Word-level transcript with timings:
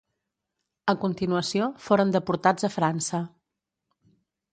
A 0.93 0.95
continuació, 1.03 1.67
foren 1.87 2.13
deportats 2.15 2.67
a 2.69 2.73
França. 2.77 3.21